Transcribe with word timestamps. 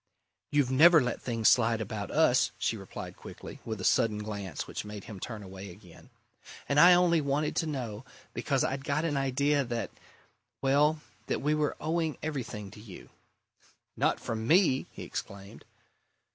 "You've 0.51 0.71
never 0.71 0.99
let 0.99 1.21
things 1.21 1.47
slide 1.47 1.79
about 1.79 2.09
us," 2.09 2.49
she 2.57 2.75
replied 2.75 3.15
quickly, 3.15 3.59
with 3.63 3.79
a 3.79 3.83
sudden 3.83 4.17
glance 4.17 4.65
which 4.65 4.83
made 4.83 5.03
him 5.03 5.19
turn 5.19 5.43
away 5.43 5.69
again. 5.69 6.09
"And 6.67 6.79
I 6.79 6.95
only 6.95 7.21
wanted 7.21 7.55
to 7.57 7.67
know 7.67 8.03
because 8.33 8.63
I'd 8.63 8.83
got 8.83 9.05
an 9.05 9.15
idea 9.15 9.63
that 9.63 9.91
well, 10.59 11.01
that 11.27 11.43
we 11.43 11.53
were 11.53 11.77
owing 11.79 12.17
everything 12.23 12.71
to 12.71 12.79
you." 12.79 13.11
"Not 13.95 14.19
from 14.19 14.47
me!" 14.47 14.87
he 14.91 15.03
exclaimed. 15.03 15.65